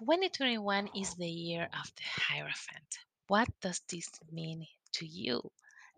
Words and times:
2021 0.00 0.88
is 0.96 1.14
the 1.16 1.28
year 1.28 1.64
of 1.64 1.92
the 1.94 2.02
Hierophant. 2.22 2.98
What 3.28 3.48
does 3.60 3.82
this 3.90 4.08
mean 4.32 4.64
to 4.94 5.04
you? 5.04 5.42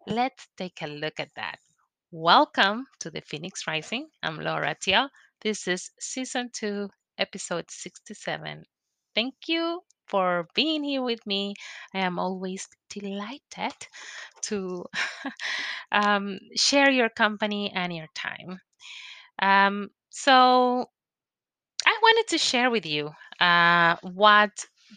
Let's 0.09 0.49
take 0.57 0.83
a 0.83 0.89
look 0.89 1.21
at 1.21 1.33
that. 1.37 1.61
Welcome 2.11 2.87
to 2.99 3.13
the 3.13 3.21
Phoenix 3.21 3.65
Rising. 3.69 4.09
I'm 4.21 4.41
Laura 4.41 4.75
Tio. 4.75 5.09
This 5.41 5.69
is 5.69 5.89
season 6.01 6.51
two, 6.53 6.91
episode 7.17 7.71
67. 7.71 8.65
Thank 9.15 9.35
you 9.47 9.83
for 10.09 10.49
being 10.53 10.83
here 10.83 11.03
with 11.03 11.25
me. 11.25 11.55
I 11.95 12.01
am 12.01 12.19
always 12.19 12.67
delighted 12.91 13.77
to 14.51 14.85
um, 15.93 16.41
share 16.57 16.91
your 16.91 17.09
company 17.09 17.71
and 17.73 17.95
your 17.95 18.09
time. 18.17 18.59
Um, 19.41 19.91
so, 20.11 20.87
wanted 22.13 22.29
to 22.29 22.37
share 22.37 22.71
with 22.71 22.85
you 22.85 23.11
uh, 23.41 23.97
what 24.03 24.51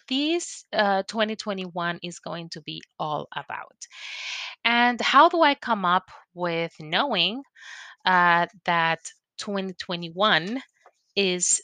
this 0.09 0.65
uh, 0.73 1.03
2021 1.03 1.99
is 2.03 2.19
going 2.19 2.49
to 2.49 2.61
be 2.61 2.81
all 2.99 3.29
about. 3.33 3.87
And 4.65 4.99
how 4.99 5.29
do 5.29 5.41
I 5.41 5.55
come 5.55 5.85
up 5.85 6.09
with 6.33 6.73
knowing 6.77 7.43
uh, 8.05 8.47
that 8.65 8.99
2021 9.37 10.61
is 11.15 11.61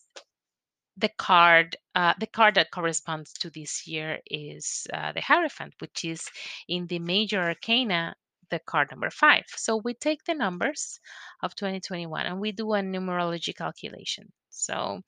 the 0.95 1.09
card 1.17 1.75
uh, 1.95 2.13
the 2.17 2.27
card 2.27 2.55
that 2.55 2.71
corresponds 2.71 3.33
to 3.33 3.49
this 3.49 3.85
year 3.85 4.19
is 4.27 4.87
uh, 4.93 5.11
the 5.11 5.21
hierophant 5.21 5.73
which 5.79 6.05
is 6.05 6.29
in 6.69 6.87
the 6.87 6.99
major 6.99 7.41
arcana 7.41 8.15
the 8.49 8.59
card 8.59 8.89
number 8.91 9.09
five 9.09 9.43
so 9.55 9.77
we 9.77 9.93
take 9.93 10.23
the 10.25 10.33
numbers 10.33 10.99
of 11.43 11.55
2021 11.55 12.25
and 12.25 12.39
we 12.39 12.51
do 12.51 12.73
a 12.73 12.81
numerology 12.81 13.55
calculation 13.55 14.31
so 14.51 15.01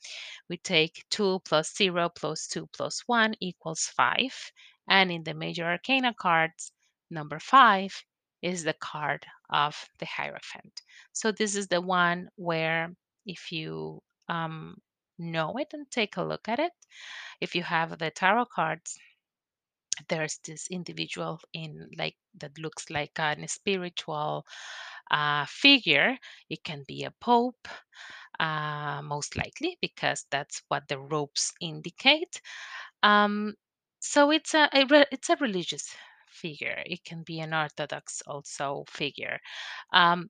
we 0.50 0.58
take 0.58 1.04
2 1.12 1.40
plus 1.46 1.76
0 1.76 2.10
plus 2.10 2.48
2 2.48 2.68
plus 2.74 3.04
1 3.08 3.36
equals 3.40 3.92
5 3.96 4.52
and 4.90 5.12
in 5.12 5.24
the 5.24 5.34
major 5.34 5.66
arcana 5.66 6.14
cards 6.14 6.72
number 7.12 7.40
5 7.40 8.04
is 8.42 8.64
the 8.64 8.74
card 8.74 9.26
of 9.50 9.76
the 10.00 10.06
hierophant 10.06 10.82
so 11.12 11.32
this 11.32 11.56
is 11.56 11.68
the 11.68 11.82
one 11.82 12.30
where 12.36 12.94
if 13.26 13.52
you 13.52 14.02
um, 14.30 14.76
know 15.20 15.56
it 15.58 15.68
and 15.74 15.90
take 15.90 16.18
a 16.18 16.24
look 16.24 16.48
at 16.48 16.60
it. 16.60 16.72
If 17.42 17.56
you 17.56 17.64
have 17.64 17.98
the 17.98 18.12
tarot 18.12 18.46
cards, 18.46 18.98
there's 20.10 20.40
this 20.46 20.68
individual 20.72 21.40
in 21.54 21.90
like 21.98 22.16
that 22.40 22.58
looks 22.58 22.90
like 22.90 23.12
an 23.18 23.48
spiritual 23.48 24.46
uh, 25.12 25.46
figure. 25.48 26.18
It 26.50 26.64
can 26.64 26.84
be 26.88 27.04
a 27.04 27.12
pope, 27.22 27.68
uh, 28.40 29.02
most 29.04 29.36
likely, 29.38 29.78
because 29.82 30.26
that's 30.32 30.62
what 30.70 30.88
the 30.88 31.00
ropes 31.00 31.54
indicate. 31.62 32.42
Um, 33.04 33.56
so 34.00 34.32
it's 34.32 34.54
a, 34.54 34.70
a 34.74 34.86
re- 34.86 35.06
it's 35.12 35.30
a 35.30 35.38
religious 35.38 35.96
figure. 36.28 36.84
It 36.86 37.04
can 37.06 37.24
be 37.24 37.40
an 37.40 37.54
orthodox 37.54 38.22
also 38.28 38.86
figure. 38.90 39.40
Um, 39.94 40.30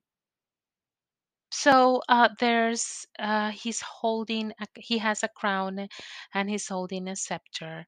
so 1.52 2.02
uh, 2.10 2.30
there's 2.40 3.06
uh, 3.20 3.52
he's 3.52 3.82
holding 3.82 4.52
a, 4.60 4.68
he 4.76 4.98
has 4.98 5.24
a 5.24 5.30
crown 5.30 5.88
and 6.34 6.50
he's 6.50 6.68
holding 6.68 7.08
a 7.08 7.16
scepter 7.16 7.86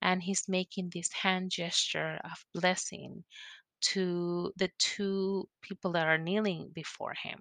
and 0.00 0.22
he's 0.22 0.48
making 0.48 0.90
this 0.90 1.12
hand 1.12 1.50
gesture 1.50 2.20
of 2.24 2.44
blessing 2.54 3.24
to 3.80 4.52
the 4.56 4.70
two 4.78 5.48
people 5.62 5.92
that 5.92 6.06
are 6.06 6.18
kneeling 6.18 6.70
before 6.74 7.14
him 7.14 7.40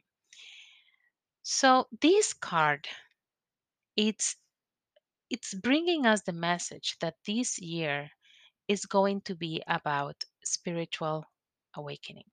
so 1.50 1.88
this 2.02 2.34
card 2.34 2.86
it's 3.96 4.36
it's 5.30 5.54
bringing 5.54 6.06
us 6.06 6.22
the 6.24 6.34
message 6.34 6.98
that 7.00 7.16
this 7.26 7.58
year 7.58 8.10
is 8.68 8.86
going 8.86 9.22
to 9.22 9.34
be 9.34 9.64
about 9.66 10.26
spiritual 10.44 11.24
awakening 11.78 12.26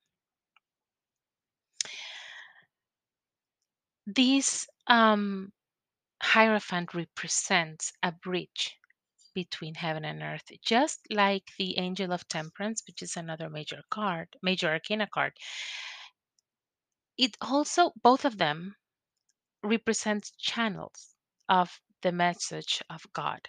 this 4.05 4.67
um, 4.89 5.53
hierophant 6.21 6.93
represents 6.93 7.93
a 8.03 8.11
bridge 8.11 8.77
between 9.33 9.75
heaven 9.75 10.05
and 10.05 10.23
earth, 10.23 10.51
just 10.65 11.01
like 11.11 11.45
the 11.59 11.79
angel 11.79 12.13
of 12.13 12.27
temperance, 12.29 12.83
which 12.87 13.01
is 13.01 13.17
another 13.17 13.49
major 13.49 13.83
card, 13.91 14.29
major 14.43 14.69
arcana 14.69 15.07
card. 15.07 15.33
It 17.17 17.37
also, 17.41 17.93
both 18.03 18.25
of 18.25 18.39
them 18.39 18.77
represent 19.65 20.31
channels 20.39 21.15
of 21.49 21.81
the 22.03 22.13
message 22.13 22.83
of 22.91 23.05
God. 23.13 23.41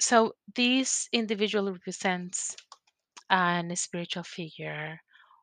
So 0.00 0.34
this 0.54 1.08
individual 1.12 1.72
represents 1.72 2.56
an 3.30 3.74
spiritual 3.76 4.24
figure 4.24 5.00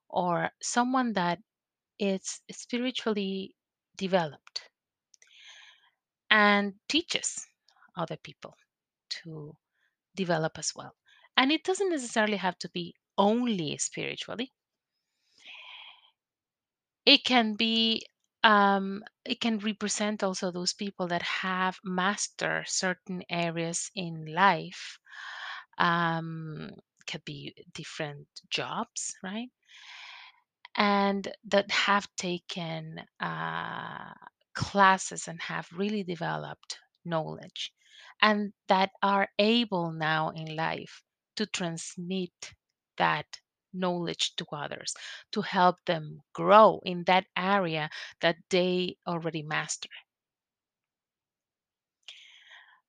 or 0.09 0.51
someone 0.62 1.13
that 1.13 1.39
is 1.97 2.41
spiritually 2.51 3.56
developed 3.97 4.62
and 6.29 6.73
teaches 6.89 7.47
other 7.95 8.18
people 8.18 8.56
to 9.09 9.56
develop 10.16 10.57
as 10.57 10.73
well. 10.75 10.95
And 11.38 11.51
it 11.51 11.63
doesn't 11.63 11.89
necessarily 11.89 12.38
have 12.38 12.57
to 12.59 12.69
be 12.69 12.95
only 13.18 13.78
spiritually. 13.78 14.51
It 17.06 17.23
can 17.23 17.56
be 17.56 18.06
um, 18.44 19.03
it 19.25 19.40
can 19.41 19.59
represent 19.59 20.24
also 20.24 20.52
those 20.52 20.74
people 20.74 21.07
that 21.07 21.22
have 21.24 21.79
mastered 21.84 22.68
certain 22.68 23.24
areas 23.29 23.91
in 23.96 24.25
life. 24.25 25.00
Um, 25.78 26.72
could 27.07 27.25
be 27.25 27.56
different 27.74 28.28
jobs, 28.50 29.16
right? 29.24 29.50
And 30.75 31.34
that 31.46 31.72
have 31.72 32.13
taken 32.18 33.06
uh, 33.22 34.13
classes 34.53 35.28
and 35.30 35.41
have 35.41 35.72
really 35.72 36.03
developed 36.03 36.78
knowledge 37.06 37.74
and 38.22 38.51
that 38.68 38.91
are 39.01 39.30
able 39.40 39.91
now 39.94 40.30
in 40.31 40.56
life 40.56 41.03
to 41.38 41.46
transmit 41.46 42.53
that 42.97 43.40
knowledge 43.73 44.35
to 44.37 44.45
others 44.51 44.95
to 45.31 45.41
help 45.41 45.77
them 45.85 46.21
grow 46.33 46.79
in 46.85 47.03
that 47.05 47.25
area 47.35 47.89
that 48.21 48.37
they 48.49 48.97
already 49.07 49.43
master. 49.43 49.89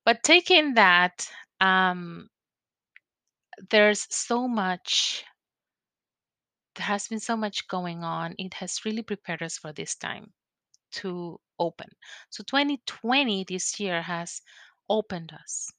But 0.05 0.23
taking 0.23 0.75
that, 0.75 1.29
um, 1.61 2.29
there's 3.71 4.07
so 4.15 4.47
much, 4.49 5.25
there 6.75 6.87
has 6.87 7.09
been 7.09 7.21
so 7.21 7.37
much 7.37 7.69
going 7.69 8.05
on. 8.05 8.35
It 8.39 8.55
has 8.55 8.85
really 8.85 9.03
prepared 9.03 9.43
us 9.43 9.59
for 9.59 9.73
this 9.73 9.95
time 9.95 10.33
to 10.93 11.41
open. 11.59 11.89
So 12.31 12.45
2020 12.45 13.45
this 13.45 13.81
year 13.81 14.03
has 14.03 14.43
opened 14.89 15.33
us 15.33 15.71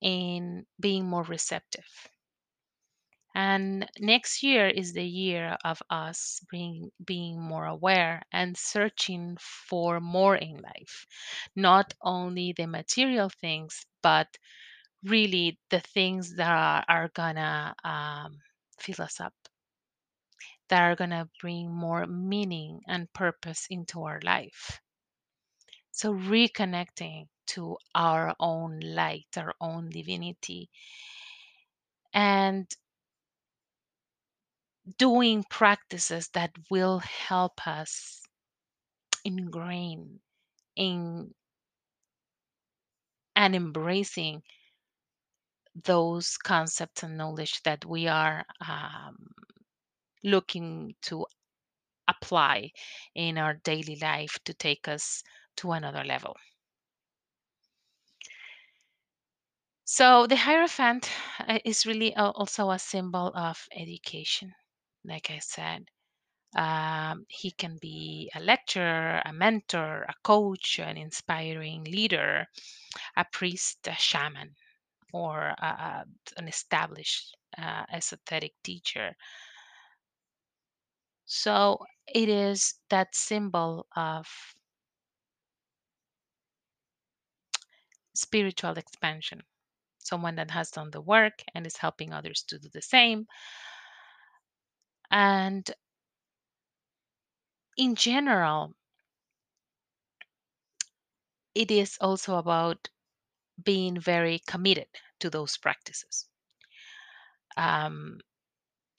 in 0.00 0.66
being 0.80 1.06
more 1.06 1.24
receptive. 1.24 2.08
And 3.34 3.90
next 3.98 4.42
year 4.42 4.68
is 4.68 4.94
the 4.94 5.04
year 5.04 5.56
of 5.64 5.82
us 5.90 6.40
being, 6.50 6.90
being 7.04 7.38
more 7.40 7.66
aware 7.66 8.22
and 8.32 8.56
searching 8.56 9.36
for 9.38 10.00
more 10.00 10.36
in 10.36 10.56
life. 10.62 11.06
Not 11.54 11.92
only 12.00 12.52
the 12.54 12.66
material 12.66 13.28
things, 13.28 13.84
but 14.02 14.38
really 15.04 15.58
the 15.70 15.80
things 15.80 16.36
that 16.36 16.50
are, 16.50 16.84
are 16.88 17.08
gonna 17.08 17.74
um, 17.84 18.40
fill 18.78 19.02
us 19.04 19.20
up, 19.20 19.34
that 20.68 20.82
are 20.82 20.96
gonna 20.96 21.30
bring 21.40 21.70
more 21.70 22.04
meaning 22.04 22.80
and 22.88 23.12
purpose 23.12 23.68
into 23.70 24.02
our 24.02 24.20
life. 24.24 24.80
So, 25.92 26.12
reconnecting 26.12 27.28
to 27.54 27.78
our 27.94 28.34
own 28.40 28.80
light, 28.80 29.28
our 29.36 29.54
own 29.60 29.90
divinity, 29.90 30.68
and 32.14 32.66
doing 34.98 35.44
practices 35.50 36.28
that 36.34 36.52
will 36.70 36.98
help 37.00 37.66
us 37.66 38.22
ingrain 39.24 40.20
in 40.76 41.34
and 43.36 43.54
embracing 43.54 44.42
those 45.84 46.36
concepts 46.38 47.02
and 47.02 47.16
knowledge 47.16 47.62
that 47.62 47.84
we 47.84 48.06
are 48.06 48.44
um, 48.66 49.32
looking 50.24 50.94
to 51.02 51.26
apply 52.08 52.70
in 53.14 53.38
our 53.38 53.54
daily 53.54 53.96
life 53.96 54.38
to 54.44 54.54
take 54.54 54.88
us 54.88 55.22
to 55.56 55.72
another 55.72 56.04
level. 56.04 56.36
So 59.84 60.26
the 60.26 60.34
Hierophant 60.34 61.08
uh, 61.38 61.60
is 61.64 61.86
really 61.86 62.12
also 62.16 62.70
a 62.72 62.80
symbol 62.80 63.28
of 63.32 63.68
education, 63.70 64.56
like 65.04 65.30
I 65.30 65.38
said. 65.40 65.88
Um, 66.56 67.26
he 67.28 67.50
can 67.52 67.78
be 67.80 68.30
a 68.34 68.40
lecturer, 68.40 69.22
a 69.24 69.32
mentor, 69.32 70.02
a 70.04 70.14
coach, 70.24 70.78
an 70.80 70.96
inspiring 70.98 71.84
leader, 71.84 72.46
a 73.16 73.24
priest, 73.24 73.88
a 73.88 73.94
shaman, 73.94 74.56
or 75.12 75.48
a, 75.48 75.54
a- 75.62 76.06
an 76.38 76.48
established 76.48 77.36
uh, 77.58 77.86
esoteric 77.92 78.54
teacher. 78.64 79.16
So 81.26 81.84
it 82.06 82.28
is 82.28 82.74
that 82.88 83.16
symbol 83.16 83.88
of 83.96 84.54
spiritual 88.14 88.78
expansion. 88.78 89.42
Someone 89.98 90.36
that 90.36 90.50
has 90.52 90.70
done 90.70 90.90
the 90.92 91.00
work 91.02 91.42
and 91.54 91.66
is 91.66 91.78
helping 91.78 92.12
others 92.12 92.42
to 92.44 92.58
do 92.58 92.68
the 92.72 92.82
same. 92.82 93.26
And 95.12 95.70
in 97.76 97.94
general, 97.96 98.74
it 101.54 101.70
is 101.70 101.96
also 101.98 102.36
about 102.36 102.90
being 103.62 104.00
very 104.00 104.40
committed 104.40 104.88
to 105.20 105.30
those 105.30 105.56
practices 105.58 106.28
um, 107.56 108.18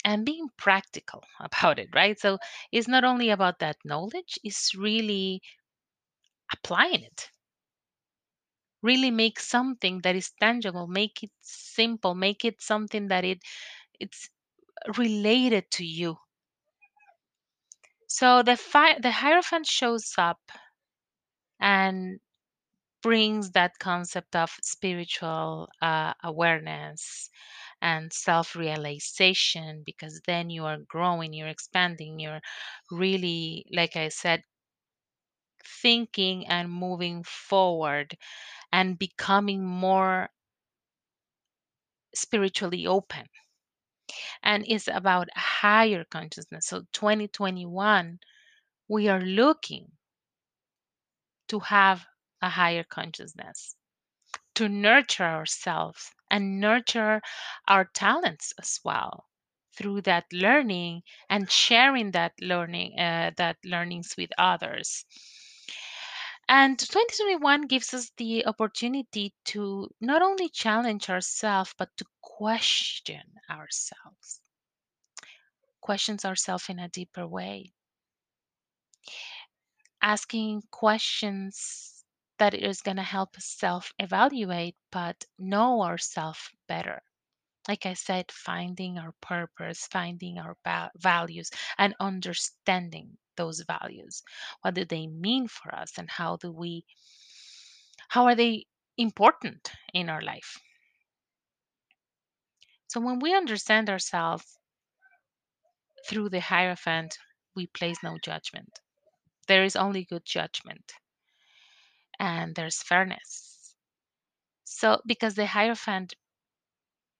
and 0.05 0.25
being 0.25 0.49
practical 0.57 1.23
about 1.39 1.79
it, 1.79 1.89
right? 1.93 2.19
So 2.19 2.39
it's 2.71 2.87
not 2.89 3.05
only 3.05 3.29
about 3.29 3.59
that 3.59 3.77
knowledge, 3.85 4.39
it's 4.43 4.75
really 4.75 5.41
applying 6.53 7.03
it. 7.03 7.31
Really 8.83 9.09
make 9.09 9.39
something 9.39 10.01
that 10.01 10.15
is 10.15 10.29
tangible, 10.39 10.85
make 10.85 11.23
it 11.23 11.31
simple, 11.41 12.13
make 12.13 12.45
it 12.45 12.61
something 12.61 13.07
that 13.07 13.25
it 13.25 13.41
it's 13.99 14.29
related 14.97 15.71
to 15.71 15.85
you. 15.85 16.17
So 18.07 18.43
the 18.43 18.55
fi- 18.55 18.97
the 18.99 19.11
Hierophant 19.11 19.67
shows 19.67 20.13
up 20.17 20.39
and 21.59 22.19
brings 23.03 23.51
that 23.51 23.79
concept 23.79 24.35
of 24.35 24.51
spiritual 24.63 25.69
uh, 25.81 26.13
awareness 26.23 27.29
and 27.81 28.13
self 28.13 28.55
realization 28.55 29.83
because 29.85 30.21
then 30.27 30.49
you 30.49 30.65
are 30.65 30.79
growing, 30.79 31.33
you're 31.33 31.47
expanding, 31.49 32.19
you're 32.19 32.41
really, 32.91 33.65
like 33.71 33.95
I 33.97 34.09
said, 34.09 34.43
thinking 35.81 36.47
and 36.47 36.71
moving 36.71 37.23
forward 37.23 38.17
and 38.71 38.99
becoming 38.99 39.65
more 39.65 40.29
spiritually 42.15 42.87
open. 42.87 43.27
And 44.43 44.65
it's 44.67 44.87
about 44.87 45.29
higher 45.35 46.03
consciousness. 46.05 46.67
So 46.67 46.83
2021, 46.93 48.19
we 48.87 49.09
are 49.09 49.21
looking 49.21 49.91
to 51.47 51.59
have 51.59 52.05
a 52.41 52.49
higher 52.49 52.83
consciousness 52.83 53.75
to 54.55 54.69
nurture 54.69 55.23
ourselves 55.25 56.11
and 56.31 56.59
nurture 56.59 57.21
our 57.67 57.85
talents 57.85 58.53
as 58.59 58.79
well 58.83 59.27
through 59.75 60.01
that 60.01 60.25
learning 60.33 61.03
and 61.29 61.51
sharing 61.51 62.11
that 62.11 62.33
learning 62.41 62.99
uh, 62.99 63.31
that 63.37 63.57
learnings 63.65 64.15
with 64.17 64.31
others 64.37 65.05
and 66.49 66.79
2021 66.79 67.63
gives 67.63 67.93
us 67.93 68.11
the 68.17 68.45
opportunity 68.45 69.33
to 69.45 69.89
not 70.01 70.21
only 70.21 70.49
challenge 70.49 71.09
ourselves 71.09 71.73
but 71.77 71.89
to 71.97 72.05
question 72.21 73.23
ourselves. 73.49 74.41
Questions 75.81 76.25
ourselves 76.25 76.69
in 76.69 76.79
a 76.79 76.89
deeper 76.89 77.27
way. 77.27 77.73
Asking 80.01 80.61
questions 80.71 82.03
that 82.37 82.53
is 82.53 82.81
going 82.81 82.97
to 82.97 83.03
help 83.03 83.35
us 83.37 83.45
self 83.45 83.93
evaluate 83.99 84.75
but 84.91 85.25
know 85.39 85.81
ourselves 85.81 86.49
better. 86.67 87.01
Like 87.67 87.85
I 87.85 87.93
said, 87.93 88.31
finding 88.31 88.97
our 88.97 89.13
purpose, 89.21 89.87
finding 89.87 90.39
our 90.39 90.57
va- 90.65 90.91
values, 90.97 91.51
and 91.77 91.95
understanding 91.99 93.17
those 93.35 93.61
values. 93.61 94.23
What 94.61 94.75
do 94.75 94.85
they 94.85 95.07
mean 95.07 95.47
for 95.47 95.73
us, 95.73 95.97
and 95.97 96.09
how 96.09 96.37
do 96.37 96.51
we, 96.51 96.85
how 98.09 98.25
are 98.25 98.35
they 98.35 98.65
important 98.97 99.71
in 99.93 100.09
our 100.09 100.21
life? 100.21 100.59
So 102.87 102.99
when 103.01 103.19
we 103.19 103.35
understand 103.35 103.89
ourselves 103.89 104.59
through 106.07 106.29
the 106.29 106.41
Hierophant, 106.41 107.17
we 107.55 107.67
place 107.67 107.97
no 108.03 108.17
judgment. 108.23 108.79
There 109.47 109.63
is 109.63 109.75
only 109.75 110.05
good 110.05 110.25
judgment, 110.25 110.93
and 112.19 112.55
there's 112.55 112.83
fairness. 112.83 113.75
So 114.63 115.01
because 115.05 115.35
the 115.35 115.45
Hierophant 115.45 116.13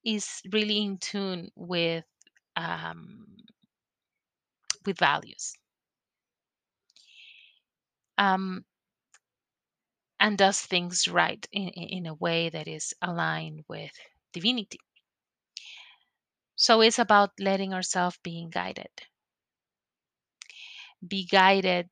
is 0.05 0.41
really 0.51 0.81
in 0.83 0.97
tune 0.97 1.49
with 1.55 2.05
um, 2.55 3.25
with 4.85 4.97
values. 4.99 5.53
Um, 8.17 8.65
and 10.19 10.39
does 10.39 10.59
things 10.59 11.07
right 11.07 11.47
in, 11.51 11.69
in 11.69 12.05
a 12.07 12.15
way 12.15 12.49
that 12.49 12.67
is 12.67 12.95
aligned 13.03 13.63
with 13.67 13.91
divinity. 14.31 14.79
So 16.55 16.81
it's 16.81 16.97
about 16.97 17.39
letting 17.39 17.75
ourselves 17.75 18.17
being 18.23 18.49
guided, 18.49 18.89
be 21.07 21.25
guided 21.25 21.89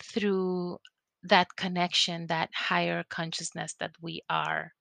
through 0.00 0.78
that 1.24 1.56
connection, 1.56 2.28
that 2.28 2.50
higher 2.54 3.02
consciousness 3.08 3.74
that 3.80 3.94
we 4.00 4.22
are 4.30 4.72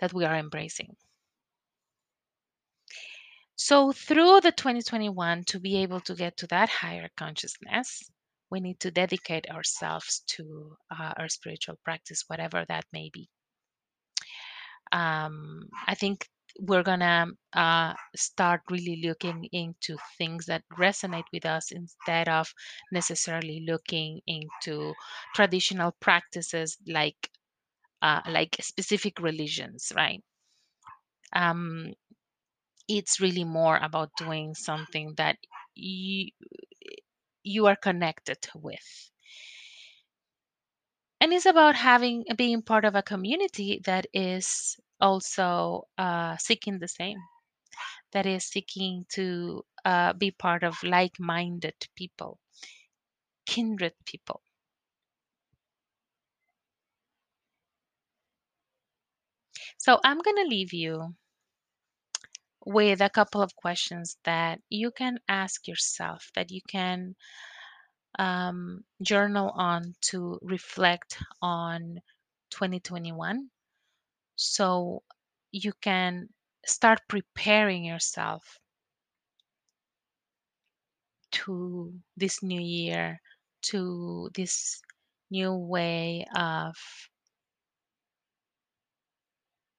that 0.00 0.12
we 0.12 0.24
are 0.26 0.36
embracing. 0.36 0.96
So 3.56 3.92
through 3.92 4.42
the 4.42 4.52
2021 4.52 5.44
to 5.44 5.58
be 5.58 5.78
able 5.78 6.00
to 6.02 6.14
get 6.14 6.36
to 6.36 6.46
that 6.48 6.68
higher 6.68 7.08
consciousness, 7.16 8.10
we 8.50 8.60
need 8.60 8.78
to 8.80 8.90
dedicate 8.90 9.48
ourselves 9.48 10.20
to 10.36 10.76
uh, 10.90 11.14
our 11.16 11.30
spiritual 11.30 11.76
practice, 11.82 12.24
whatever 12.26 12.66
that 12.68 12.84
may 12.92 13.08
be. 13.08 13.30
um, 14.92 15.68
I 15.86 15.94
think 15.94 16.28
we're 16.60 16.82
gonna 16.82 17.26
uh, 17.54 17.94
start 18.14 18.60
really 18.70 19.00
looking 19.02 19.44
into 19.52 19.96
things 20.18 20.46
that 20.46 20.62
resonate 20.78 21.24
with 21.32 21.46
us 21.46 21.70
instead 21.72 22.28
of 22.28 22.52
necessarily 22.92 23.64
looking 23.66 24.20
into 24.26 24.92
traditional 25.34 25.92
practices 26.00 26.76
like 26.86 27.30
uh, 28.02 28.22
like 28.28 28.56
specific 28.60 29.20
religions, 29.20 29.92
right? 29.96 30.22
Um, 31.34 31.94
it's 32.98 33.20
really 33.20 33.44
more 33.44 33.76
about 33.76 34.10
doing 34.16 34.54
something 34.54 35.14
that 35.16 35.36
you 35.74 36.30
you 37.44 37.66
are 37.66 37.76
connected 37.76 38.48
with 38.56 39.10
and 41.22 41.32
it's 41.32 41.46
about 41.46 41.74
having 41.74 42.24
being 42.36 42.60
part 42.62 42.84
of 42.84 42.94
a 42.94 43.02
community 43.02 43.80
that 43.84 44.06
is 44.12 44.76
also 45.00 45.88
uh, 45.96 46.36
seeking 46.36 46.78
the 46.78 46.88
same 46.88 47.18
that 48.12 48.26
is 48.26 48.44
seeking 48.44 49.06
to 49.10 49.64
uh, 49.84 50.12
be 50.14 50.30
part 50.30 50.62
of 50.64 50.82
like 50.84 51.18
minded 51.20 51.74
people, 51.96 52.38
kindred 53.46 53.94
people. 54.04 54.42
So 59.76 60.00
I'm 60.02 60.18
going 60.20 60.36
to 60.36 60.48
leave 60.48 60.72
you 60.72 61.14
with 62.64 63.00
a 63.00 63.10
couple 63.10 63.42
of 63.42 63.56
questions 63.56 64.16
that 64.24 64.60
you 64.68 64.90
can 64.90 65.18
ask 65.28 65.66
yourself, 65.68 66.30
that 66.34 66.50
you 66.50 66.60
can 66.68 67.14
um, 68.18 68.84
journal 69.02 69.52
on 69.54 69.94
to 70.02 70.38
reflect 70.42 71.18
on 71.40 72.00
2021. 72.50 73.48
So 74.36 75.02
you 75.52 75.72
can 75.80 76.28
start 76.66 77.00
preparing 77.08 77.84
yourself 77.84 78.58
to 81.32 81.92
this 82.16 82.42
new 82.42 82.60
year, 82.60 83.20
to 83.62 84.30
this 84.34 84.80
new 85.30 85.52
way 85.54 86.26
of 86.36 86.74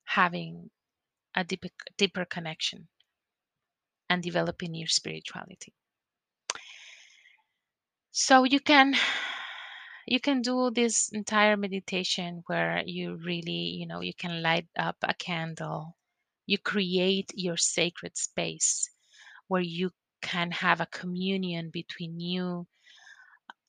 having 0.06 0.70
a 1.36 1.44
deeper, 1.44 1.70
deeper 1.98 2.26
connection 2.26 2.90
and 4.10 4.24
developing 4.24 4.74
your 4.76 4.88
spirituality. 4.88 5.74
So 8.12 8.46
you 8.46 8.62
can 8.62 8.96
you 10.08 10.20
can 10.20 10.42
do 10.42 10.72
this 10.72 11.10
entire 11.12 11.58
meditation 11.58 12.44
where 12.48 12.82
you 12.86 13.16
really, 13.18 13.76
you 13.80 13.86
know, 13.86 14.00
you 14.02 14.14
can 14.14 14.42
light 14.42 14.68
up 14.78 14.96
a 15.04 15.14
candle 15.14 15.98
You 16.48 16.60
create 16.60 17.32
your 17.36 17.58
sacred 17.58 18.18
space 18.18 18.90
where 19.48 19.62
you 19.62 19.92
can 20.22 20.52
have 20.52 20.82
a 20.82 20.88
communion 20.88 21.70
between 21.72 22.20
you, 22.20 22.68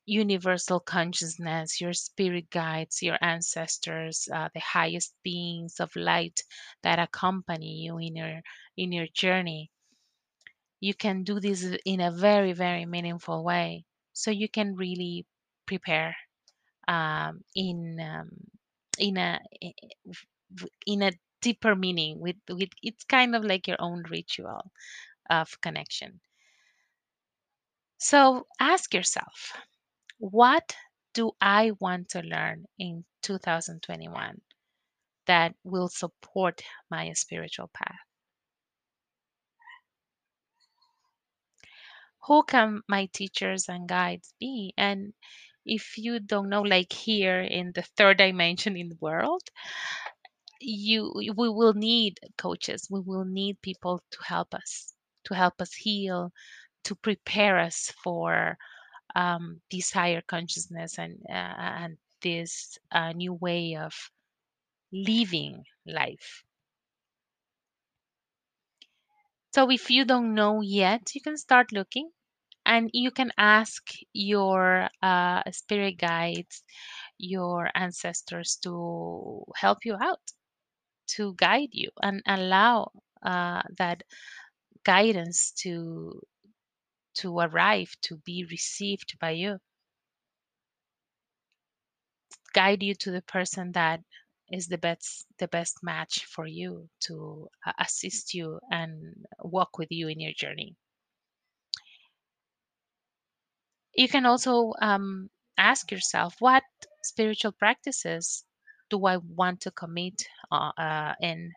universal 0.06 0.80
consciousness, 0.80 1.80
your 1.80 1.92
spirit 1.92 2.50
guides, 2.50 3.02
your 3.02 3.18
ancestors, 3.20 4.28
uh, 4.32 4.48
the 4.54 4.60
highest 4.60 5.14
beings 5.22 5.80
of 5.80 5.94
light 5.96 6.42
that 6.82 6.98
accompany 6.98 7.82
you 7.84 7.98
in 7.98 8.16
your 8.16 8.40
in 8.76 8.92
your 8.92 9.06
journey. 9.08 9.70
You 10.80 10.94
can 10.94 11.24
do 11.24 11.40
this 11.40 11.64
in 11.84 12.00
a 12.00 12.10
very 12.12 12.52
very 12.52 12.84
meaningful 12.86 13.42
way, 13.44 13.84
so 14.12 14.30
you 14.30 14.48
can 14.48 14.74
really 14.76 15.26
prepare 15.66 16.16
um, 16.88 17.42
in 17.54 17.98
um, 18.00 18.30
in 18.98 19.16
a 19.16 19.40
in 20.86 21.02
a 21.02 21.12
deeper 21.40 21.74
meaning 21.76 22.18
with 22.20 22.36
with 22.48 22.70
it's 22.82 23.04
kind 23.04 23.36
of 23.36 23.44
like 23.44 23.66
your 23.68 23.76
own 23.80 24.02
ritual 24.10 24.70
of 25.30 25.60
connection. 25.60 26.20
So 27.98 28.46
ask 28.60 28.94
yourself, 28.94 29.52
what 30.18 30.74
do 31.14 31.32
I 31.40 31.72
want 31.80 32.10
to 32.10 32.20
learn 32.20 32.64
in 32.78 33.04
2021 33.22 34.40
that 35.26 35.54
will 35.64 35.88
support 35.88 36.62
my 36.90 37.12
spiritual 37.14 37.70
path? 37.72 37.98
Who 42.26 42.42
can 42.42 42.80
my 42.88 43.06
teachers 43.12 43.68
and 43.68 43.88
guides 43.88 44.32
be? 44.40 44.72
And 44.76 45.12
if 45.66 45.98
you 45.98 46.20
don't 46.20 46.48
know, 46.48 46.62
like 46.62 46.92
here 46.92 47.40
in 47.40 47.72
the 47.74 47.82
third 47.82 48.18
dimension 48.18 48.76
in 48.76 48.88
the 48.88 48.98
world, 49.00 49.42
you 50.60 51.12
we 51.36 51.48
will 51.48 51.74
need 51.74 52.18
coaches. 52.38 52.88
We 52.90 53.00
will 53.00 53.24
need 53.24 53.60
people 53.60 54.02
to 54.10 54.18
help 54.24 54.54
us, 54.54 54.94
to 55.24 55.34
help 55.34 55.60
us 55.60 55.74
heal, 55.74 56.32
to 56.84 56.94
prepare 56.94 57.58
us 57.58 57.92
for 58.02 58.56
um, 59.14 59.60
this 59.70 59.92
higher 59.92 60.22
consciousness 60.22 60.98
and 60.98 61.18
uh, 61.28 61.32
and 61.82 61.98
this 62.22 62.78
uh, 62.92 63.12
new 63.12 63.34
way 63.34 63.76
of 63.76 63.94
living 64.92 65.64
life. 65.86 66.44
So 69.54 69.70
if 69.70 69.90
you 69.90 70.04
don't 70.04 70.34
know 70.34 70.60
yet, 70.60 71.14
you 71.14 71.20
can 71.22 71.38
start 71.38 71.72
looking 71.72 72.10
and 72.66 72.90
you 72.92 73.10
can 73.10 73.32
ask 73.38 73.82
your 74.12 74.88
uh, 75.02 75.42
spirit 75.52 75.98
guides, 75.98 76.62
your 77.18 77.70
ancestors 77.74 78.56
to 78.64 79.44
help 79.56 79.84
you 79.84 79.96
out, 80.00 80.20
to 81.16 81.34
guide 81.36 81.70
you 81.72 81.90
and 82.02 82.22
allow 82.26 82.92
uh, 83.22 83.62
that 83.78 84.02
guidance 84.84 85.52
to 85.62 86.20
to 87.14 87.38
arrive, 87.38 87.94
to 88.02 88.16
be 88.24 88.46
received 88.50 89.16
by 89.20 89.30
you. 89.30 89.58
Guide 92.52 92.82
you 92.82 92.94
to 92.94 93.10
the 93.10 93.22
person 93.22 93.72
that 93.72 94.00
is 94.52 94.68
the 94.68 94.78
best 94.78 95.26
the 95.38 95.48
best 95.48 95.78
match 95.82 96.24
for 96.26 96.46
you 96.46 96.88
to 97.00 97.48
uh, 97.66 97.72
assist 97.78 98.34
you 98.34 98.60
and 98.70 99.14
walk 99.40 99.78
with 99.78 99.90
you 99.90 100.08
in 100.08 100.20
your 100.20 100.32
journey. 100.36 100.76
You 103.94 104.08
can 104.08 104.26
also 104.26 104.72
um, 104.82 105.30
ask 105.56 105.90
yourself, 105.90 106.34
what 106.40 106.62
spiritual 107.02 107.52
practices 107.52 108.44
do 108.90 109.06
I 109.06 109.18
want 109.18 109.60
to 109.62 109.70
commit 109.70 110.26
uh, 110.50 110.72
uh, 110.76 111.14
in? 111.20 111.52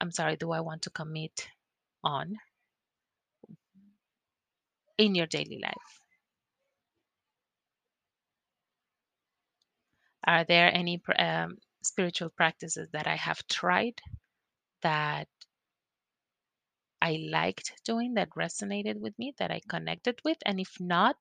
I'm 0.00 0.10
sorry, 0.10 0.36
do 0.36 0.52
I 0.52 0.60
want 0.60 0.82
to 0.82 0.90
commit 0.90 1.48
on 2.04 2.36
in 4.98 5.14
your 5.14 5.26
daily 5.26 5.58
life? 5.62 6.02
Are 10.22 10.44
there 10.44 10.72
any 10.72 11.02
um, 11.18 11.58
spiritual 11.82 12.30
practices 12.30 12.88
that 12.92 13.08
I 13.08 13.16
have 13.16 13.44
tried 13.48 14.00
that 14.82 15.28
I 17.02 17.16
liked 17.28 17.72
doing, 17.82 18.14
that 18.14 18.30
resonated 18.36 19.00
with 19.00 19.18
me, 19.18 19.34
that 19.38 19.50
I 19.50 19.58
connected 19.68 20.20
with? 20.24 20.38
And 20.46 20.60
if 20.60 20.78
not, 20.78 21.16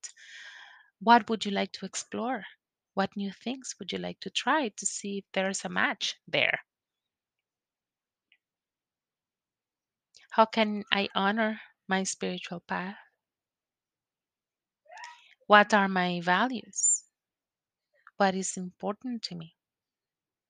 what 0.99 1.29
would 1.29 1.45
you 1.45 1.51
like 1.51 1.71
to 1.73 1.85
explore? 1.85 2.45
What 2.93 3.17
new 3.17 3.31
things 3.31 3.75
would 3.79 3.91
you 3.91 3.97
like 3.99 4.19
to 4.21 4.29
try 4.29 4.69
to 4.69 4.85
see 4.85 5.19
if 5.19 5.25
there's 5.33 5.65
a 5.65 5.69
match 5.69 6.15
there? 6.27 6.59
How 10.29 10.45
can 10.45 10.85
I 10.89 11.09
honor 11.15 11.59
my 11.89 12.03
spiritual 12.03 12.61
path? 12.61 12.97
What 15.47 15.73
are 15.73 15.87
my 15.87 16.19
values? 16.21 17.05
What 18.17 18.35
is 18.35 18.57
important 18.57 19.23
to 19.23 19.35
me? 19.35 19.55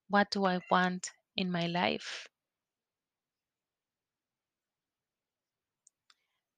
What 0.08 0.30
do 0.32 0.44
I 0.44 0.60
want 0.70 1.12
in 1.36 1.52
my 1.52 1.68
life? 1.68 2.26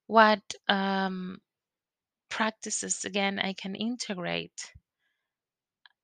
What 0.06 0.54
um, 0.68 1.42
practices, 2.30 3.04
again, 3.04 3.38
I 3.38 3.52
can 3.52 3.74
integrate 3.74 4.72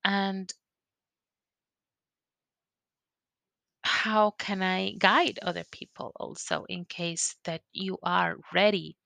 and 0.05 0.53
how 3.83 4.33
can 4.33 4.63
I 4.63 4.93
guide 4.99 5.39
other 5.41 5.65
people 5.73 6.13
also 6.17 6.65
in 6.69 6.85
case 6.85 7.37
that 7.45 7.63
you 7.73 7.99
are 8.03 8.37
ready 8.53 8.97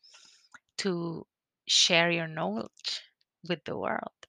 to 0.79 1.27
share 1.69 2.11
your 2.11 2.27
knowledge 2.27 3.03
with 3.49 3.65
the 3.65 3.77
world? 3.77 4.27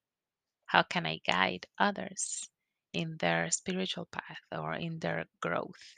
How 0.65 0.83
can 0.83 1.05
I 1.05 1.19
guide 1.25 1.65
others 1.77 2.49
in 2.93 3.17
their 3.17 3.51
spiritual 3.51 4.05
path 4.05 4.39
or 4.51 4.73
in 4.73 4.99
their 4.99 5.25
growth? 5.41 5.95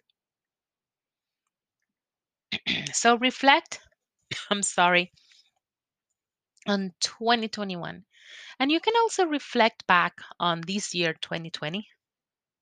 so 2.94 3.18
reflect, 3.18 3.80
I'm 4.50 4.64
sorry, 4.64 5.12
on 6.68 6.94
2021. 7.02 8.06
And 8.60 8.72
you 8.72 8.80
can 8.80 8.94
also 9.02 9.26
reflect 9.26 9.86
back 9.88 10.14
on 10.40 10.62
this 10.62 10.94
year 10.94 11.14
2020. 11.14 11.88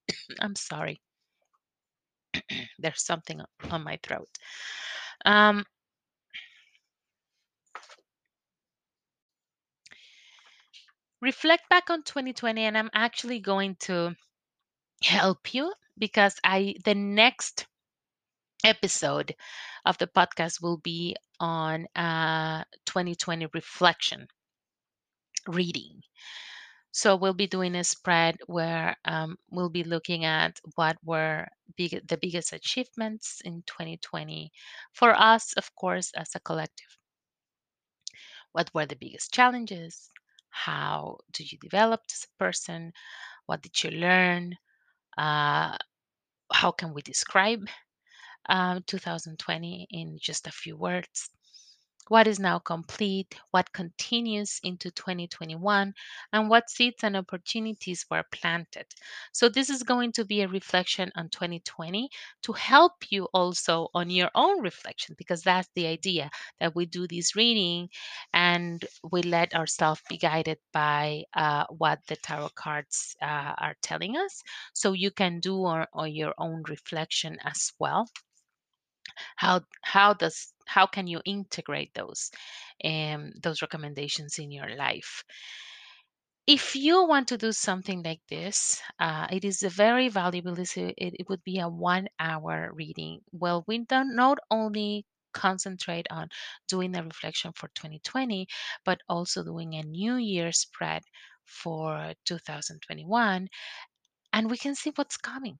I'm 0.39 0.55
sorry. 0.55 1.01
There's 2.79 3.05
something 3.05 3.41
on 3.70 3.84
my 3.84 4.00
throat. 4.03 4.29
Um, 5.25 5.65
reflect 11.22 11.70
back 11.70 11.90
on 11.90 12.04
2020 12.04 12.62
and 12.63 12.78
i'm 12.78 12.90
actually 12.94 13.40
going 13.40 13.75
to 13.80 14.16
help 15.04 15.54
you 15.54 15.74
because 15.98 16.40
i 16.44 16.75
the 16.86 16.96
next 16.96 17.68
episode 18.63 19.34
of 19.86 19.98
the 19.98 20.08
podcast 20.08 20.62
will 20.62 20.78
be 20.78 21.16
on 21.40 21.88
uh 21.96 22.63
2020 22.86 23.48
reflection 23.54 24.28
reading. 25.48 26.01
So 26.92 27.16
we'll 27.16 27.34
be 27.34 27.48
doing 27.48 27.75
a 27.75 27.84
spread 27.84 28.38
where 28.48 28.98
um, 29.06 29.38
we'll 29.50 29.70
be 29.70 29.84
looking 29.84 30.25
at 30.25 30.60
what 30.75 30.98
were 31.04 31.48
big, 31.78 32.08
the 32.08 32.18
biggest 32.18 32.54
achievements 32.54 33.42
in 33.46 33.63
2020 33.66 34.51
for 34.94 35.16
us 35.16 35.54
of 35.54 35.74
course 35.75 36.12
as 36.16 36.36
a 36.36 36.40
collective. 36.42 36.98
What 38.51 38.72
were 38.74 38.86
the 38.86 38.96
biggest 38.98 39.34
challenges 39.34 40.11
how 40.51 41.17
do 41.34 41.43
you 41.43 41.58
develop 41.58 42.01
as 42.12 42.25
a 42.25 42.43
person? 42.43 42.93
What 43.48 43.62
did 43.62 43.84
you 43.84 43.91
learn? 43.91 44.55
Uh, 45.17 45.77
how 46.51 46.72
can 46.72 46.93
we 46.93 47.01
describe 47.01 47.67
um, 48.50 48.84
2020 48.88 49.88
in 49.91 50.17
just 50.22 50.48
a 50.48 50.51
few 50.51 50.77
words 50.77 51.29
what 52.10 52.27
is 52.27 52.39
now 52.39 52.60
complete, 52.60 53.36
what 53.51 53.72
continues 53.74 54.60
into 54.63 54.91
2021, 54.91 55.93
and 56.34 56.50
what 56.50 56.70
seeds 56.70 57.03
and 57.03 57.15
opportunities 57.17 58.05
were 58.12 58.24
planted. 58.31 58.86
So, 59.34 59.50
this 59.50 59.70
is 59.70 59.84
going 59.84 60.12
to 60.13 60.25
be 60.25 60.41
a 60.41 60.48
reflection 60.48 61.12
on 61.15 61.29
2020 61.29 62.10
to 62.43 62.53
help 62.53 63.12
you 63.12 63.25
also 63.34 63.89
on 63.93 64.10
your 64.10 64.29
own 64.36 64.62
reflection, 64.62 65.15
because 65.17 65.41
that's 65.43 65.70
the 65.75 65.88
idea 65.88 66.29
that 66.60 66.75
we 66.75 66.86
do 66.86 67.08
this 67.08 67.36
reading 67.36 67.89
and 68.34 68.86
we 69.12 69.22
let 69.24 69.53
ourselves 69.55 70.01
be 70.10 70.17
guided 70.17 70.60
by 70.74 71.24
uh, 71.34 71.65
what 71.70 72.00
the 72.08 72.15
tarot 72.17 72.50
cards 72.55 73.15
uh, 73.22 73.53
are 73.58 73.75
telling 73.81 74.17
us. 74.17 74.41
So, 74.74 74.93
you 74.93 75.12
can 75.12 75.39
do 75.39 75.58
or 75.62 76.08
your 76.08 76.34
own 76.38 76.63
reflection 76.67 77.38
as 77.43 77.72
well 77.79 78.08
how 79.36 79.62
how 79.81 80.13
does 80.13 80.53
how 80.75 80.86
can 80.86 81.08
you 81.08 81.20
integrate 81.25 81.94
those 81.94 82.32
um, 82.84 83.32
those 83.44 83.62
recommendations 83.62 84.40
in 84.40 84.51
your 84.51 84.70
life 84.75 85.24
if 86.48 86.75
you 86.75 87.06
want 87.06 87.28
to 87.30 87.38
do 87.38 87.51
something 87.51 88.04
like 88.04 88.22
this, 88.30 88.82
uh, 89.00 89.28
it 89.32 89.46
is 89.46 89.63
a 89.63 89.70
very 89.70 90.10
valuable. 90.10 90.58
It, 90.60 90.96
it 90.98 91.30
would 91.30 91.44
be 91.44 91.60
a 91.60 91.70
one 91.70 92.08
hour 92.20 92.72
reading. 92.74 93.22
Well, 93.32 93.63
we 93.68 93.80
don't 93.86 94.16
not 94.16 94.40
only 94.50 95.06
concentrate 95.34 96.08
on 96.10 96.30
doing 96.68 96.96
a 96.96 97.04
reflection 97.04 97.54
for 97.54 97.70
2020, 97.75 98.48
but 98.86 99.00
also 99.08 99.44
doing 99.44 99.75
a 99.75 99.84
New 99.84 100.16
Year 100.16 100.51
spread 100.51 101.04
for 101.46 102.13
2021. 102.25 103.48
And 104.34 104.50
we 104.50 104.58
can 104.58 104.75
see 104.75 104.92
what's 104.96 105.18
coming. 105.18 105.60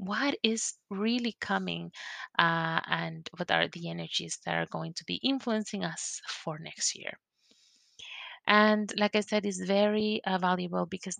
What 0.00 0.36
is 0.42 0.74
really 0.90 1.36
coming, 1.40 1.92
uh, 2.38 2.80
and 2.86 3.28
what 3.36 3.50
are 3.52 3.68
the 3.68 3.88
energies 3.90 4.38
that 4.44 4.56
are 4.56 4.66
going 4.66 4.94
to 4.94 5.04
be 5.04 5.16
influencing 5.16 5.84
us 5.84 6.20
for 6.28 6.58
next 6.58 6.96
year? 6.96 7.18
and 8.46 8.92
like 8.96 9.14
i 9.16 9.20
said 9.20 9.44
it's 9.46 9.60
very 9.60 10.20
uh, 10.26 10.38
valuable 10.38 10.86
because 10.86 11.18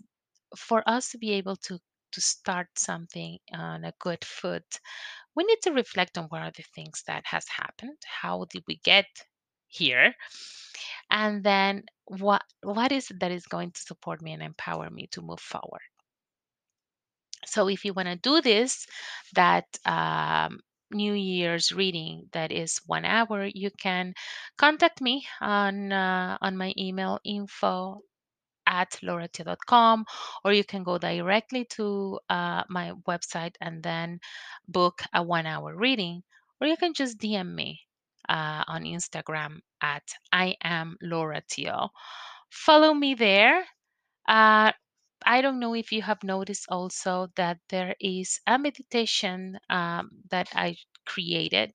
for 0.57 0.83
us 0.87 1.09
to 1.09 1.17
be 1.17 1.31
able 1.31 1.55
to 1.55 1.79
to 2.11 2.21
start 2.21 2.67
something 2.77 3.37
on 3.53 3.85
a 3.85 3.93
good 3.99 4.23
foot 4.25 4.79
we 5.35 5.43
need 5.45 5.59
to 5.63 5.71
reflect 5.71 6.17
on 6.17 6.25
what 6.25 6.41
are 6.41 6.51
the 6.57 6.65
things 6.75 7.03
that 7.07 7.23
has 7.25 7.47
happened 7.47 7.97
how 8.05 8.45
did 8.51 8.63
we 8.67 8.77
get 8.83 9.07
here 9.67 10.13
and 11.11 11.43
then 11.43 11.83
what 12.05 12.43
what 12.63 12.91
is 12.91 13.09
it 13.11 13.19
that 13.19 13.31
is 13.31 13.45
going 13.47 13.71
to 13.71 13.81
support 13.81 14.21
me 14.21 14.33
and 14.33 14.43
empower 14.43 14.89
me 14.89 15.07
to 15.11 15.21
move 15.21 15.39
forward 15.39 15.81
so 17.45 17.67
if 17.67 17.85
you 17.85 17.93
want 17.93 18.07
to 18.07 18.15
do 18.15 18.41
this 18.41 18.85
that 19.35 19.65
um, 19.85 20.59
new 20.91 21.13
year's 21.13 21.71
reading 21.71 22.27
that 22.33 22.51
is 22.51 22.81
one 22.85 23.05
hour 23.05 23.47
you 23.53 23.69
can 23.71 24.13
contact 24.57 25.01
me 25.01 25.25
on 25.39 25.91
uh, 25.91 26.37
on 26.41 26.57
my 26.57 26.73
email 26.77 27.19
info 27.23 28.01
at 28.67 28.91
lauratio.com 29.01 30.05
or 30.45 30.53
you 30.53 30.63
can 30.63 30.83
go 30.83 30.97
directly 30.97 31.65
to 31.65 32.19
uh, 32.29 32.63
my 32.69 32.91
website 33.07 33.55
and 33.59 33.81
then 33.83 34.19
book 34.67 35.01
a 35.13 35.23
one 35.23 35.45
hour 35.45 35.75
reading 35.75 36.21
or 36.59 36.67
you 36.67 36.77
can 36.77 36.93
just 36.93 37.17
dm 37.17 37.53
me 37.53 37.79
uh, 38.29 38.63
on 38.67 38.83
instagram 38.83 39.59
at 39.81 40.03
i 40.31 40.55
am 40.63 40.95
lauratio 41.03 41.89
follow 42.49 42.93
me 42.93 43.13
there 43.15 43.63
uh, 44.27 44.71
I 45.25 45.41
don't 45.41 45.59
know 45.59 45.73
if 45.75 45.91
you 45.91 46.01
have 46.03 46.23
noticed 46.23 46.65
also 46.69 47.27
that 47.35 47.59
there 47.69 47.95
is 47.99 48.39
a 48.47 48.57
meditation 48.59 49.59
um, 49.69 50.09
that 50.29 50.49
I 50.53 50.77
created 51.05 51.73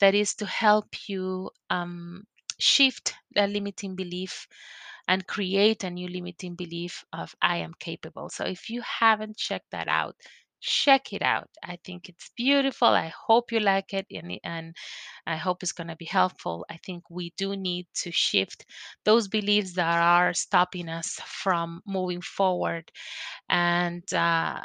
that 0.00 0.14
is 0.14 0.34
to 0.36 0.46
help 0.46 1.08
you 1.08 1.50
um, 1.70 2.26
shift 2.58 3.14
a 3.36 3.46
limiting 3.46 3.96
belief 3.96 4.48
and 5.08 5.26
create 5.26 5.84
a 5.84 5.90
new 5.90 6.08
limiting 6.08 6.54
belief 6.56 7.04
of 7.12 7.34
I 7.42 7.58
am 7.58 7.74
capable. 7.78 8.28
So 8.30 8.44
if 8.44 8.70
you 8.70 8.82
haven't 8.82 9.36
checked 9.36 9.70
that 9.72 9.88
out, 9.88 10.16
check 10.60 11.12
it 11.12 11.22
out. 11.22 11.48
I 11.62 11.78
think 11.84 12.08
it's 12.08 12.30
beautiful. 12.36 12.88
I 12.88 13.12
hope 13.26 13.52
you 13.52 13.60
like 13.60 13.92
it 13.94 14.06
and, 14.10 14.38
and 14.44 14.76
I 15.26 15.36
hope 15.36 15.62
it's 15.62 15.72
going 15.72 15.88
to 15.88 15.96
be 15.96 16.06
helpful. 16.06 16.66
I 16.70 16.78
think 16.84 17.04
we 17.10 17.32
do 17.36 17.56
need 17.56 17.86
to 18.02 18.10
shift 18.12 18.66
those 19.04 19.28
beliefs 19.28 19.74
that 19.74 19.98
are 19.98 20.34
stopping 20.34 20.88
us 20.88 21.20
from 21.26 21.82
moving 21.86 22.22
forward 22.22 22.90
and 23.48 24.02
uh, 24.14 24.60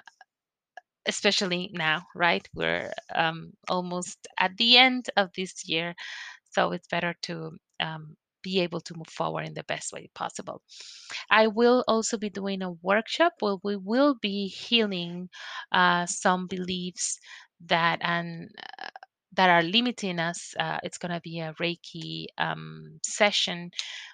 especially 1.05 1.69
now, 1.73 2.03
right? 2.15 2.47
We're 2.53 2.91
um, 3.13 3.53
almost 3.69 4.27
at 4.39 4.55
the 4.57 4.77
end 4.77 5.09
of 5.17 5.31
this 5.35 5.67
year. 5.67 5.95
So 6.51 6.71
it's 6.71 6.87
better 6.87 7.15
to 7.23 7.57
um, 7.79 8.15
be 8.43 8.61
able 8.61 8.81
to 8.81 8.95
move 8.95 9.07
forward 9.07 9.47
in 9.47 9.53
the 9.53 9.63
best 9.63 9.93
way 9.93 10.09
possible. 10.13 10.61
I 11.29 11.47
will 11.47 11.83
also 11.87 12.17
be 12.17 12.29
doing 12.29 12.61
a 12.61 12.71
workshop 12.71 13.33
where 13.39 13.57
we 13.63 13.75
will 13.75 14.15
be 14.21 14.47
healing 14.47 15.29
uh, 15.71 16.05
some 16.05 16.47
beliefs 16.47 17.19
that 17.65 17.99
and 18.01 18.49
uh, 18.81 18.89
that 19.35 19.49
are 19.49 19.63
limiting 19.63 20.19
us. 20.19 20.53
Uh, 20.59 20.77
it's 20.83 20.97
going 20.99 21.11
to 21.11 21.21
be 21.21 21.39
a 21.39 21.53
Reiki 21.53 22.27
um, 22.37 22.99
session 23.03 23.71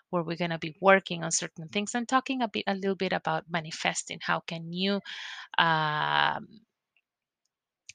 where 0.09 0.23
we're 0.23 0.37
going 0.37 0.51
to 0.51 0.57
be 0.57 0.75
working 0.81 1.23
on 1.23 1.31
certain 1.31 1.67
things 1.67 1.93
and 1.93 2.07
talking 2.07 2.41
a 2.41 2.47
bit, 2.47 2.63
a 2.67 2.73
little 2.75 2.95
bit 2.95 3.13
about 3.13 3.43
manifesting. 3.49 4.19
How 4.21 4.39
can 4.39 4.71
you 4.71 5.01
um, 5.57 6.47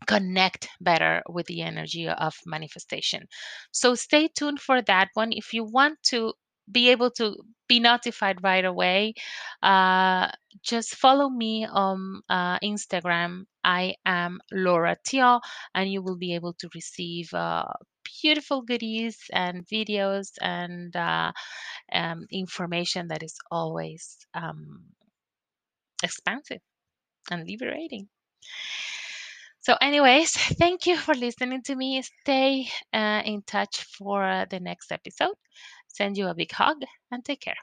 connect 0.06 0.68
better 0.80 1.22
with 1.28 1.46
the 1.46 1.62
energy 1.62 2.08
of 2.08 2.34
manifestation. 2.46 3.26
So 3.72 3.94
stay 3.94 4.28
tuned 4.28 4.60
for 4.60 4.82
that 4.82 5.08
one. 5.14 5.32
If 5.32 5.52
you 5.52 5.64
want 5.64 6.02
to 6.04 6.34
be 6.70 6.90
able 6.90 7.10
to 7.12 7.36
be 7.68 7.80
notified 7.80 8.42
right 8.42 8.64
away, 8.64 9.14
uh, 9.62 10.30
just 10.62 10.94
follow 10.96 11.28
me 11.28 11.66
on 11.66 12.22
uh, 12.28 12.58
Instagram. 12.60 13.44
I 13.62 13.94
am 14.06 14.40
Laura 14.52 14.96
Tio, 15.04 15.40
and 15.74 15.90
you 15.90 16.02
will 16.02 16.16
be 16.16 16.34
able 16.34 16.54
to 16.54 16.68
receive 16.74 17.32
uh, 17.34 17.64
beautiful 18.22 18.62
goodies 18.62 19.18
and 19.32 19.66
videos 19.66 20.32
and 20.40 20.94
uh, 20.96 21.32
um, 21.92 22.26
information 22.30 23.08
that 23.08 23.22
is 23.22 23.36
always 23.50 24.16
um, 24.34 24.84
expansive 26.02 26.60
and 27.30 27.46
liberating. 27.46 28.08
So, 29.64 29.74
anyways, 29.80 30.32
thank 30.60 30.86
you 30.86 30.96
for 30.96 31.14
listening 31.14 31.62
to 31.64 31.74
me. 31.74 32.02
Stay 32.02 32.68
uh, 32.92 33.22
in 33.24 33.42
touch 33.42 33.82
for 33.82 34.46
the 34.48 34.60
next 34.60 34.92
episode. 34.92 35.34
Send 35.88 36.16
you 36.16 36.28
a 36.28 36.34
big 36.34 36.52
hug 36.52 36.82
and 37.10 37.24
take 37.24 37.40
care. 37.40 37.56